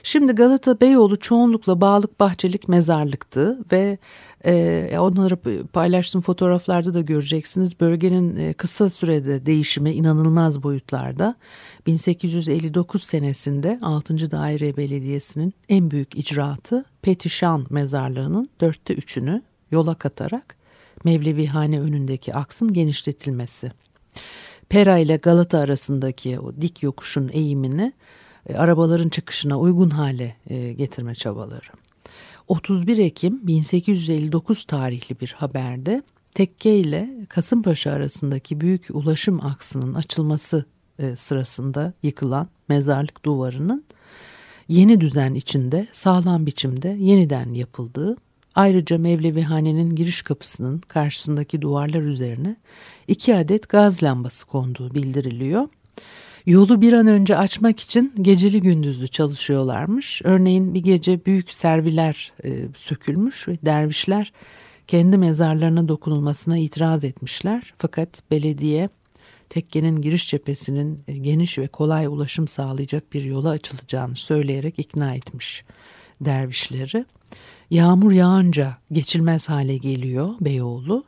Şimdi 0.04 0.34
Galata 0.34 0.82
Beyoğlu 0.82 1.20
çoğunlukla 1.20 1.82
bağlık 1.82 2.20
bahçelik 2.20 2.68
mezarlıktı 2.68 3.60
ve 3.72 3.98
e, 4.46 4.96
onları 5.00 5.66
paylaştığım 5.66 6.22
fotoğraflarda 6.22 6.94
da 6.94 7.02
göreceksiniz. 7.02 7.80
Bölgenin 7.80 8.36
e, 8.36 8.54
kısa 8.54 8.90
sürede 8.90 9.46
değişimi 9.46 9.92
inanılmaz 9.92 10.64
boyutlarda. 10.64 11.36
1859 11.88 13.04
senesinde 13.04 13.80
6. 13.82 14.32
Daire 14.32 14.78
Belediyesi'nin 14.78 15.54
en 15.70 15.92
büyük 15.92 16.16
icraatı 16.16 16.86
Petişan 17.02 17.66
mezarlığının 17.70 18.50
dörtte 18.62 18.94
üçünü 18.94 19.42
yola 19.72 19.96
katarak 19.96 20.63
Mevlevihane 21.04 21.80
önündeki 21.80 22.34
aksın 22.34 22.74
genişletilmesi. 22.74 23.72
Pera 24.70 24.98
ile 24.98 25.16
Galata 25.18 25.60
arasındaki 25.60 26.40
o 26.40 26.62
dik 26.62 26.84
yokuşun 26.84 27.30
eğimini 27.34 27.94
e, 28.50 28.56
arabaların 28.56 29.10
çıkışına 29.10 29.60
uygun 29.60 29.90
hale 29.90 30.36
e, 30.50 30.74
getirme 30.74 31.16
çabaları. 31.16 31.68
31 32.48 32.98
Ekim 32.98 33.48
1859 33.48 34.64
tarihli 34.64 35.20
bir 35.20 35.36
haberde 35.38 36.04
Tekke 36.34 36.78
ile 36.78 37.26
Kasımpaşa 37.30 37.92
arasındaki 37.92 38.62
büyük 38.62 38.88
ulaşım 38.94 39.46
aksının 39.46 39.94
açılması 39.94 40.66
e, 41.00 41.16
sırasında 41.16 41.94
yıkılan 42.04 42.48
mezarlık 42.70 43.26
duvarının 43.26 43.86
yeni 44.68 45.02
düzen 45.02 45.34
içinde 45.34 45.88
sağlam 45.92 46.46
biçimde 46.46 46.98
yeniden 47.00 47.54
yapıldığı, 47.54 48.16
ayrıca 48.56 48.98
Mevlevihane'nin 48.98 49.96
giriş 49.96 50.22
kapısının 50.22 50.80
karşısındaki 50.80 51.62
duvarlar 51.62 52.02
üzerine 52.02 52.56
iki 53.08 53.36
adet 53.36 53.70
gaz 53.70 54.04
lambası 54.04 54.46
konduğu 54.46 54.94
bildiriliyor. 54.94 55.68
Yolu 56.46 56.82
bir 56.82 56.94
an 56.94 57.08
önce 57.08 57.38
açmak 57.38 57.80
için 57.80 58.14
geceli 58.22 58.62
gündüzlü 58.62 59.08
çalışıyorlarmış. 59.08 60.22
Örneğin 60.24 60.74
bir 60.74 60.84
gece 60.84 61.26
büyük 61.26 61.52
serviler 61.52 62.34
e, 62.44 62.50
sökülmüş 62.76 63.48
ve 63.48 63.58
dervişler 63.66 64.34
kendi 64.88 65.18
mezarlarına 65.18 65.88
dokunulmasına 65.88 66.58
itiraz 66.58 67.04
etmişler. 67.04 67.74
Fakat 67.78 68.32
belediye 68.32 68.90
tekkenin 69.50 69.96
giriş 69.96 70.28
cephesinin 70.28 71.04
e, 71.08 71.18
geniş 71.18 71.58
ve 71.58 71.68
kolay 71.68 72.06
ulaşım 72.06 72.48
sağlayacak 72.48 73.14
bir 73.14 73.24
yola 73.24 73.50
açılacağını 73.50 74.16
söyleyerek 74.16 74.80
ikna 74.80 75.16
etmiş 75.16 75.64
dervişleri. 76.22 77.06
Yağmur 77.74 78.12
yağınca 78.12 78.78
geçilmez 78.92 79.50
hale 79.50 79.78
geliyor 79.78 80.30
Beyoğlu. 80.42 81.04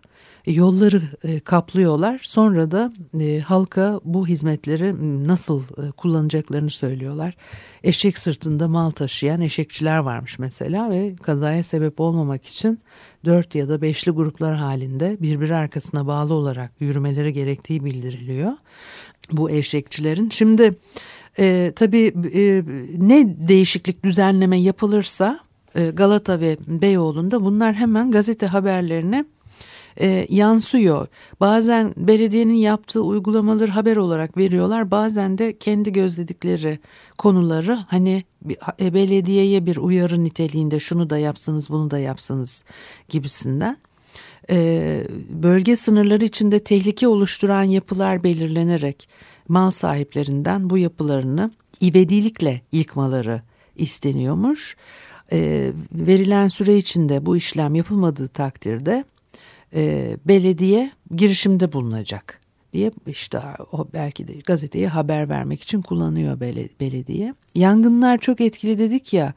E, 0.48 0.52
yolları 0.52 1.02
e, 1.24 1.40
kaplıyorlar. 1.40 2.22
Sonra 2.24 2.72
da 2.72 2.94
e, 3.20 3.40
halka 3.40 4.00
bu 4.04 4.28
hizmetleri 4.28 4.94
nasıl 5.28 5.64
kullanacaklarını 5.98 6.70
söylüyorlar. 6.70 7.36
Eşek 7.84 8.18
sırtında 8.18 8.68
mal 8.68 8.92
taşıyan 8.92 9.42
eşekçiler 9.42 9.98
varmış 9.98 10.40
mesela 10.40 10.90
ve 10.90 11.16
kazaya 11.16 11.64
sebep 11.64 12.00
olmamak 12.00 12.46
için 12.46 12.80
dört 13.26 13.56
ya 13.56 13.70
da 13.70 13.82
beşli 13.82 14.12
gruplar 14.12 14.56
halinde 14.56 15.18
birbiri 15.22 15.56
arkasına 15.56 16.08
bağlı 16.08 16.34
olarak 16.34 16.72
yürümeleri 16.80 17.34
gerektiği 17.34 17.86
bildiriliyor. 17.86 18.52
Bu 19.32 19.50
eşekçilerin. 19.50 20.30
Şimdi 20.30 20.76
e, 21.40 21.74
tabii 21.76 22.14
e, 22.34 22.64
ne 22.98 23.48
değişiklik 23.48 24.04
düzenleme 24.04 24.60
yapılırsa 24.60 25.46
Galata 25.94 26.40
ve 26.40 26.58
Beyoğlu'nda 26.68 27.46
bunlar 27.46 27.74
hemen 27.74 28.12
gazete 28.12 28.46
haberlerine 28.46 29.26
e, 30.02 30.28
yansıyor. 30.30 31.08
Bazen 31.40 31.94
belediyenin 31.98 32.54
yaptığı 32.54 33.02
uygulamaları 33.02 33.72
haber 33.72 33.98
olarak 33.98 34.38
veriyorlar. 34.38 34.92
Bazen 34.92 35.38
de 35.38 35.58
kendi 35.58 35.92
gözledikleri 35.92 36.80
konuları 37.18 37.74
hani 37.88 38.24
e, 38.80 38.94
belediyeye 38.94 39.66
bir 39.66 39.78
uyarı 39.78 40.24
niteliğinde 40.24 40.80
şunu 40.80 41.10
da 41.10 41.18
yapsanız 41.18 41.70
bunu 41.70 41.92
da 41.92 42.00
yapsanız 42.00 42.64
gibisinden. 43.10 43.78
E, 44.50 45.08
bölge 45.30 45.76
sınırları 45.76 46.26
içinde 46.26 46.60
tehlike 46.60 47.08
oluşturan 47.08 47.64
yapılar 47.64 48.24
belirlenerek 48.24 49.10
mal 49.48 49.72
sahiplerinden 49.72 50.70
bu 50.70 50.78
yapılarını 50.78 51.52
ivedilikle 51.82 52.62
yıkmaları 52.72 53.42
isteniyormuş. 53.76 54.78
E, 55.32 55.72
verilen 55.92 56.48
süre 56.48 56.78
içinde 56.78 57.26
bu 57.26 57.38
işlem 57.38 57.76
yapılmadığı 57.76 58.28
takdirde 58.28 59.04
e, 59.76 60.18
belediye 60.26 60.92
girişimde 61.16 61.74
bulunacak 61.74 62.45
diye 62.76 62.92
işte 63.08 63.40
o 63.72 63.88
belki 63.94 64.28
de 64.28 64.34
gazeteye 64.34 64.88
haber 64.88 65.30
vermek 65.30 65.62
için 65.62 65.82
kullanıyor 65.82 66.40
belediye. 66.80 67.34
Yangınlar 67.56 68.18
çok 68.18 68.42
etkili 68.42 68.78
dedik 68.78 69.14
ya 69.14 69.34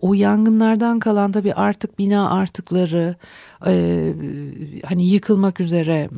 o 0.00 0.14
yangınlardan 0.14 0.98
kalan 0.98 1.32
tabii 1.32 1.54
artık 1.54 1.98
bina 1.98 2.30
artıkları 2.30 3.16
e, 3.66 4.14
hani 4.84 5.08
yıkılmak 5.08 5.60
üzere 5.60 6.08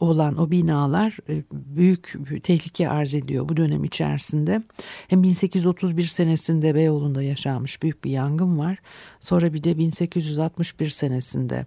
olan 0.00 0.38
o 0.38 0.50
binalar 0.50 1.16
e, 1.28 1.42
büyük 1.52 2.14
tehlike 2.42 2.88
arz 2.88 3.14
ediyor 3.14 3.48
bu 3.48 3.56
dönem 3.56 3.84
içerisinde. 3.84 4.62
Hem 5.08 5.22
1831 5.22 6.06
senesinde 6.06 6.74
Beyoğlu'nda 6.74 7.22
yaşanmış 7.22 7.82
büyük 7.82 8.04
bir 8.04 8.10
yangın 8.10 8.58
var. 8.58 8.78
Sonra 9.20 9.52
bir 9.52 9.64
de 9.64 9.78
1861 9.78 10.88
senesinde 10.88 11.66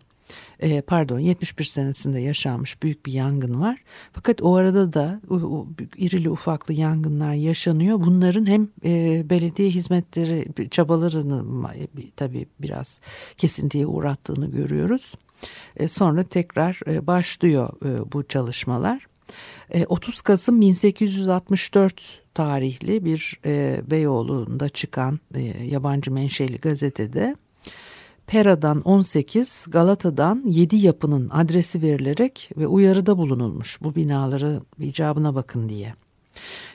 e, 0.59 0.81
pardon 0.81 1.19
71 1.19 1.65
senesinde 1.65 2.19
yaşanmış 2.19 2.83
büyük 2.83 3.05
bir 3.05 3.13
yangın 3.13 3.61
var. 3.61 3.77
Fakat 4.13 4.41
o 4.41 4.55
arada 4.55 4.93
da 4.93 5.21
o, 5.29 5.35
o, 5.35 5.67
irili 5.97 6.29
ufaklı 6.29 6.73
yangınlar 6.73 7.33
yaşanıyor. 7.33 7.99
Bunların 7.99 8.45
hem 8.45 8.67
e, 8.85 9.23
belediye 9.29 9.69
hizmetleri 9.69 10.69
çabalarını 10.69 11.67
e, 11.75 11.87
tabii 12.15 12.45
biraz 12.59 13.01
kesintiye 13.37 13.87
uğrattığını 13.87 14.51
görüyoruz. 14.51 15.13
E, 15.75 15.87
sonra 15.87 16.23
tekrar 16.23 16.79
e, 16.87 17.07
başlıyor 17.07 17.69
e, 17.85 18.11
bu 18.11 18.27
çalışmalar. 18.27 19.07
30 19.87 20.21
Kasım 20.21 20.61
1864 20.61 22.21
tarihli 22.33 23.05
bir 23.05 23.39
Beyoğlu'nda 23.91 24.69
çıkan 24.69 25.19
yabancı 25.63 26.11
menşeli 26.11 26.57
gazetede 26.57 27.35
Pera'dan 28.27 28.81
18, 28.81 29.65
Galata'dan 29.69 30.43
7 30.45 30.75
yapının 30.75 31.29
adresi 31.29 31.81
verilerek 31.81 32.49
ve 32.57 32.67
uyarıda 32.67 33.17
bulunulmuş 33.17 33.77
bu 33.81 33.95
binaları 33.95 34.61
icabına 34.79 35.35
bakın 35.35 35.69
diye. 35.69 35.93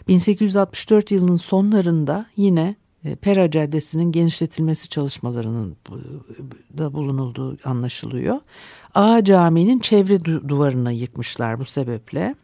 1864 0.08 1.10
yılının 1.10 1.36
sonlarında 1.36 2.26
yine 2.36 2.76
e, 3.04 3.14
Pera 3.16 3.50
Caddesi'nin 3.50 4.12
genişletilmesi 4.12 4.88
çalışmalarının 4.88 5.76
da 6.78 6.92
bulunulduğu 6.92 7.58
anlaşılıyor. 7.64 8.40
A 8.94 9.24
Camii'nin 9.24 9.78
çevre 9.78 10.24
duvarını 10.24 10.92
yıkmışlar 10.92 11.60
bu 11.60 11.64
sebeple. 11.64 12.34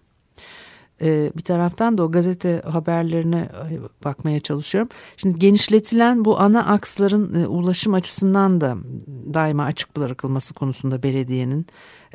Ee, 1.02 1.32
bir 1.36 1.42
taraftan 1.42 1.98
da 1.98 2.02
o 2.02 2.10
gazete 2.10 2.62
haberlerine 2.70 3.48
e, 3.70 4.04
bakmaya 4.04 4.40
çalışıyorum. 4.40 4.90
Şimdi 5.16 5.38
genişletilen 5.38 6.24
bu 6.24 6.40
ana 6.40 6.66
aksların 6.66 7.42
e, 7.42 7.46
ulaşım 7.46 7.94
açısından 7.94 8.60
da 8.60 8.76
daima 9.34 9.64
açık 9.64 9.96
bırakılması 9.96 10.54
konusunda 10.54 11.02
belediyenin 11.02 11.66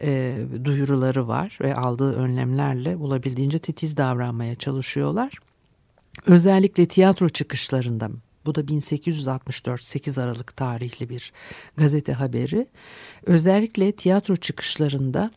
e, 0.02 0.38
duyuruları 0.64 1.28
var 1.28 1.58
ve 1.62 1.76
aldığı 1.76 2.16
önlemlerle 2.16 3.00
bulabildiğince 3.00 3.60
titiz 3.60 3.98
davranmaya 3.98 4.56
çalışıyorlar. 4.56 5.34
Özellikle 6.26 6.86
tiyatro 6.86 7.30
çıkışlarında 7.30 8.10
bu 8.46 8.56
da 8.56 8.68
1864 8.68 9.84
8 9.84 10.18
Aralık 10.18 10.58
tarihli 10.58 11.10
bir 11.10 11.32
gazete 11.78 12.14
haberi. 12.14 12.68
Özellikle 13.26 13.92
tiyatro 13.92 14.36
çıkışlarında 14.36 15.32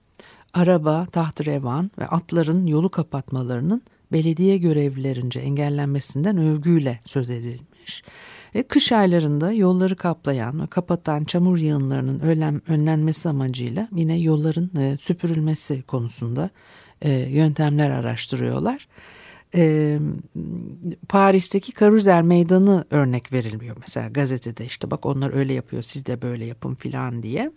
araba, 0.56 1.06
tahtrevan 1.06 1.90
ve 1.98 2.06
atların 2.06 2.66
yolu 2.66 2.88
kapatmalarının 2.90 3.82
belediye 4.12 4.58
görevlilerince 4.58 5.40
engellenmesinden 5.40 6.36
övgüyle 6.38 7.00
söz 7.04 7.30
edilmiş. 7.30 8.02
Ve 8.54 8.62
kış 8.62 8.92
aylarında 8.92 9.52
yolları 9.52 9.96
kaplayan 9.96 10.62
ve 10.62 10.66
kapatan 10.66 11.24
çamur 11.24 11.58
yığınlarının 11.58 12.20
önlem, 12.20 12.60
önlenmesi 12.68 13.28
amacıyla 13.28 13.88
yine 13.92 14.18
yolların 14.18 14.70
e, 14.78 14.96
süpürülmesi 14.96 15.82
konusunda 15.82 16.50
e, 17.02 17.10
yöntemler 17.12 17.90
araştırıyorlar. 17.90 18.88
E, 19.54 19.98
Paris'teki 21.08 21.72
Karuzel 21.72 22.22
Meydanı 22.22 22.84
örnek 22.90 23.32
verilmiyor 23.32 23.76
mesela 23.80 24.08
gazetede 24.08 24.64
işte 24.64 24.90
bak 24.90 25.06
onlar 25.06 25.34
öyle 25.34 25.52
yapıyor 25.52 25.82
siz 25.82 26.06
de 26.06 26.22
böyle 26.22 26.44
yapın 26.44 26.74
filan 26.74 27.22
diye. 27.22 27.50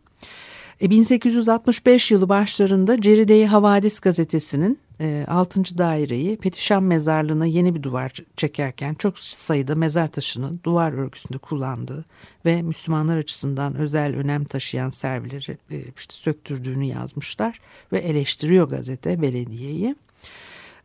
E, 0.82 0.90
1865 0.90 2.12
yılı 2.12 2.30
başlarında 2.30 3.02
Ceride-i 3.02 3.46
Havadis 3.46 4.00
gazetesinin 4.00 4.80
e, 5.02 5.26
6. 5.28 5.78
daireyi 5.78 6.38
Petişan 6.38 6.84
mezarlığına 6.84 7.46
yeni 7.46 7.76
bir 7.76 7.84
duvar 7.84 8.14
çekerken 8.38 8.94
çok 8.94 9.20
sayıda 9.20 9.76
mezar 9.76 10.08
taşını 10.08 10.64
duvar 10.64 10.94
örgüsünde 10.94 11.38
kullandığı 11.38 12.06
ve 12.46 12.62
Müslümanlar 12.62 13.18
açısından 13.18 13.76
özel 13.76 14.16
önem 14.16 14.44
taşıyan 14.44 14.90
servileri 14.90 15.58
e, 15.72 15.78
işte 15.98 16.14
söktürdüğünü 16.16 16.86
yazmışlar 16.86 17.60
ve 17.92 18.00
eleştiriyor 18.00 18.70
gazete 18.70 19.22
belediyeyi. 19.22 19.96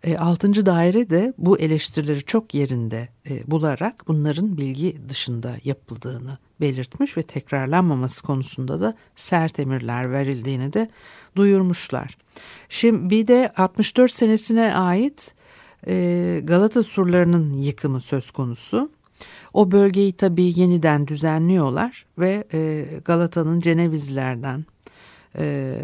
E, 0.04 0.18
6. 0.18 0.66
daire 0.66 1.10
de 1.10 1.32
bu 1.38 1.58
eleştirileri 1.58 2.22
çok 2.22 2.54
yerinde 2.54 3.08
e, 3.30 3.50
bularak 3.50 4.04
bunların 4.08 4.58
bilgi 4.58 4.96
dışında 5.08 5.56
yapıldığını 5.64 6.38
belirtmiş 6.60 7.16
ve 7.16 7.22
tekrarlanmaması 7.22 8.22
konusunda 8.22 8.80
da 8.80 8.94
sert 9.16 9.60
emirler 9.60 10.12
verildiğini 10.12 10.72
de 10.72 10.88
duyurmuşlar. 11.36 12.16
Şimdi 12.68 13.10
bir 13.10 13.26
de 13.26 13.52
64 13.56 14.12
senesine 14.12 14.74
ait 14.74 15.34
e, 15.86 16.40
Galata 16.44 16.82
surlarının 16.82 17.52
yıkımı 17.52 18.00
söz 18.00 18.30
konusu. 18.30 18.90
O 19.52 19.70
bölgeyi 19.70 20.12
tabii 20.12 20.60
yeniden 20.60 21.06
düzenliyorlar 21.06 22.06
ve 22.18 22.44
e, 22.52 22.86
Galata'nın 23.04 23.60
Cenevizlerden 23.60 24.64
e, 25.38 25.74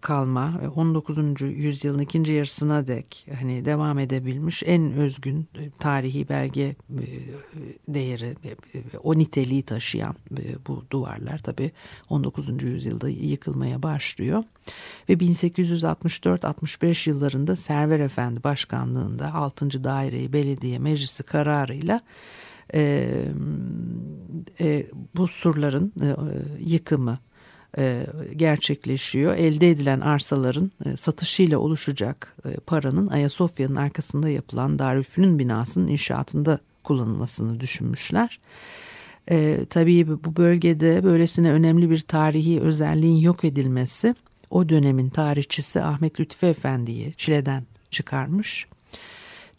kalma 0.00 0.60
ve 0.62 0.68
19. 0.68 1.18
yüzyılın 1.40 1.98
ikinci 1.98 2.32
yarısına 2.32 2.86
dek 2.86 3.26
hani 3.40 3.64
devam 3.64 3.98
edebilmiş 3.98 4.62
en 4.66 4.92
özgün 4.92 5.48
e, 5.58 5.70
tarihi 5.70 6.28
belge 6.28 6.62
e, 6.62 6.76
değeri 7.88 8.34
o 9.02 9.18
niteliği 9.18 9.62
taşıyan 9.62 10.16
bu 10.68 10.84
duvarlar 10.90 11.38
tabi 11.38 11.70
19. 12.08 12.62
yüzyılda 12.62 13.08
yıkılmaya 13.08 13.82
başlıyor 13.82 14.42
ve 15.08 15.12
1864-65 15.12 17.10
yıllarında 17.10 17.56
Server 17.56 18.00
Efendi 18.00 18.44
başkanlığında 18.44 19.34
6. 19.34 19.84
Daireyi 19.84 20.32
Belediye 20.32 20.78
Meclisi 20.78 21.22
kararıyla 21.22 22.00
e, 22.74 23.08
e, 24.60 24.86
bu 25.16 25.28
surların 25.28 25.92
e, 26.00 26.08
yıkımı 26.58 27.12
e, 27.12 27.29
gerçekleşiyor. 28.36 29.36
Elde 29.36 29.70
edilen 29.70 30.00
arsaların 30.00 30.70
e, 30.86 30.96
satışıyla 30.96 31.58
oluşacak 31.58 32.36
e, 32.44 32.54
paranın 32.54 33.08
Ayasofya'nın 33.08 33.76
arkasında 33.76 34.28
yapılan 34.28 34.78
Darülfünun 34.78 35.38
binasının 35.38 35.88
inşaatında 35.88 36.58
kullanılmasını 36.84 37.60
düşünmüşler. 37.60 38.40
E, 39.30 39.58
tabii 39.70 40.08
bu 40.08 40.36
bölgede 40.36 41.04
böylesine 41.04 41.52
önemli 41.52 41.90
bir 41.90 42.00
tarihi 42.00 42.60
özelliğin 42.60 43.20
yok 43.20 43.44
edilmesi 43.44 44.14
o 44.50 44.68
dönemin 44.68 45.10
tarihçisi 45.10 45.82
Ahmet 45.82 46.20
Lütfi 46.20 46.46
Efendi'yi 46.46 47.14
Çile'den 47.16 47.62
çıkarmış. 47.90 48.66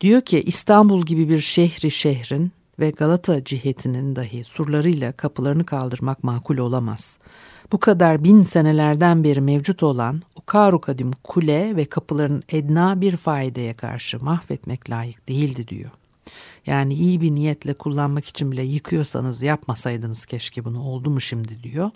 Diyor 0.02 0.22
ki 0.22 0.42
İstanbul 0.46 1.06
gibi 1.06 1.30
bir 1.30 1.40
şehri 1.40 1.92
şehrin 1.92 2.52
ve 2.80 2.90
Galata 2.90 3.44
cihetinin 3.44 4.16
dahi 4.16 4.44
surlarıyla 4.44 5.12
kapılarını 5.12 5.66
kaldırmak 5.66 6.24
makul 6.24 6.58
olamaz 6.58 7.18
bu 7.72 7.80
kadar 7.80 8.24
bin 8.24 8.44
senelerden 8.44 9.24
beri 9.24 9.42
mevcut 9.42 9.84
olan 9.84 10.22
o 10.36 10.42
karu 10.46 10.82
kadim 10.82 11.12
kule 11.24 11.76
ve 11.76 11.86
kapıların 11.86 12.44
edna 12.50 13.02
bir 13.02 13.18
faideye 13.18 13.74
karşı 13.74 14.24
mahvetmek 14.24 14.90
layık 14.90 15.30
değildi 15.30 15.68
diyor. 15.68 15.92
Yani 16.66 16.94
iyi 16.94 17.22
bir 17.22 17.32
niyetle 17.32 17.74
kullanmak 17.74 18.26
için 18.26 18.52
bile 18.52 18.64
yıkıyorsanız 18.64 19.42
yapmasaydınız 19.42 20.26
keşke 20.26 20.66
bunu 20.66 20.84
oldu 20.84 21.10
mu 21.10 21.22
şimdi 21.22 21.64
diyor. 21.64 21.90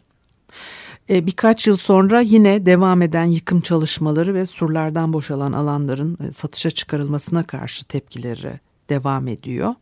E, 1.10 1.28
birkaç 1.28 1.68
yıl 1.68 1.78
sonra 1.78 2.22
yine 2.22 2.66
devam 2.66 3.02
eden 3.02 3.26
yıkım 3.26 3.62
çalışmaları 3.62 4.34
ve 4.34 4.46
surlardan 4.46 5.14
boşalan 5.14 5.52
alanların 5.52 6.18
e, 6.30 6.32
satışa 6.32 6.72
çıkarılmasına 6.72 7.44
karşı 7.44 7.86
tepkileri 7.86 8.60
devam 8.90 9.28
ediyor. 9.28 9.76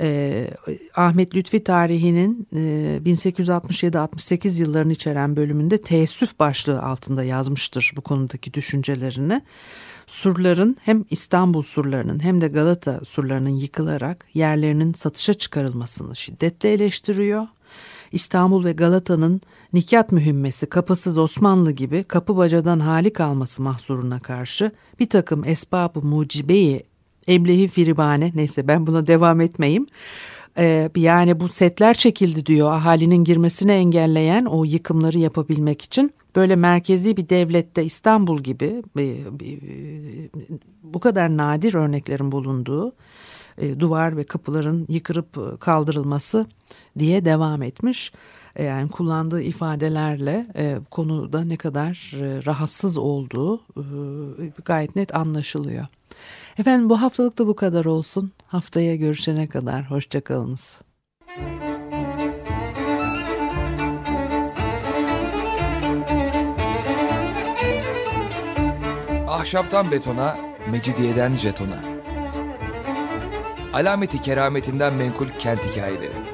E, 0.00 0.50
Ahmet 0.96 1.34
Lütfi 1.34 1.64
tarihinin 1.64 2.48
e, 2.52 3.00
1867-68 3.04 4.60
yıllarını 4.60 4.92
içeren 4.92 5.36
bölümünde 5.36 5.82
teessüf 5.82 6.38
başlığı 6.38 6.82
altında 6.82 7.24
yazmıştır 7.24 7.92
bu 7.96 8.00
konudaki 8.00 8.54
düşüncelerini. 8.54 9.42
Surların 10.06 10.76
hem 10.82 11.04
İstanbul 11.10 11.62
surlarının 11.62 12.22
hem 12.22 12.40
de 12.40 12.48
Galata 12.48 13.00
surlarının 13.04 13.50
yıkılarak 13.50 14.26
yerlerinin 14.34 14.92
satışa 14.92 15.34
çıkarılmasını 15.34 16.16
şiddetle 16.16 16.72
eleştiriyor. 16.72 17.46
İstanbul 18.12 18.64
ve 18.64 18.72
Galata'nın 18.72 19.40
Nikat 19.72 20.12
mühimmesi 20.12 20.66
kapısız 20.66 21.18
Osmanlı 21.18 21.72
gibi 21.72 22.02
kapı 22.02 22.36
bacadan 22.36 22.80
hali 22.80 23.12
kalması 23.12 23.62
mahsuruna 23.62 24.20
karşı 24.20 24.70
bir 25.00 25.08
takım 25.08 25.44
esbabı 25.44 26.02
mucibeyi 26.02 26.84
Eblehi 27.28 27.68
Firibane 27.68 28.32
neyse 28.34 28.68
ben 28.68 28.86
buna 28.86 29.06
devam 29.06 29.40
etmeyeyim. 29.40 29.86
Ee, 30.58 30.90
yani 30.96 31.40
bu 31.40 31.48
setler 31.48 31.94
çekildi 31.94 32.46
diyor 32.46 32.72
ahalinin 32.72 33.24
girmesini 33.24 33.72
engelleyen 33.72 34.44
o 34.44 34.64
yıkımları 34.64 35.18
yapabilmek 35.18 35.82
için. 35.82 36.14
Böyle 36.36 36.56
merkezi 36.56 37.16
bir 37.16 37.28
devlette 37.28 37.84
İstanbul 37.84 38.42
gibi 38.42 38.82
bu 40.82 41.00
kadar 41.00 41.36
nadir 41.36 41.74
örneklerin 41.74 42.32
bulunduğu 42.32 42.92
e, 43.58 43.80
duvar 43.80 44.16
ve 44.16 44.24
kapıların 44.24 44.86
yıkırıp 44.88 45.60
kaldırılması 45.60 46.46
diye 46.98 47.24
devam 47.24 47.62
etmiş. 47.62 48.12
E, 48.56 48.64
yani 48.64 48.88
kullandığı 48.88 49.42
ifadelerle 49.42 50.46
e, 50.56 50.78
konuda 50.90 51.44
ne 51.44 51.56
kadar 51.56 52.10
rahatsız 52.46 52.98
olduğu 52.98 53.60
gayet 54.64 54.96
net 54.96 55.14
anlaşılıyor. 55.14 55.86
Efendim 56.58 56.90
bu 56.90 57.02
haftalık 57.02 57.38
da 57.38 57.46
bu 57.46 57.56
kadar 57.56 57.84
olsun. 57.84 58.32
Haftaya 58.46 58.96
görüşene 58.96 59.48
kadar 59.48 59.90
hoşçakalınız. 59.90 60.78
Ahşaptan 69.28 69.90
betona, 69.90 70.36
mecidiyeden 70.70 71.32
jetona. 71.32 71.78
Alameti 73.72 74.20
kerametinden 74.20 74.94
menkul 74.94 75.28
kent 75.38 75.60
hikayeleri. 75.60 76.33